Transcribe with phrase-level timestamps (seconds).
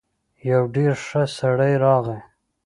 [0.49, 2.19] يو ډېر ښه سړی راغی.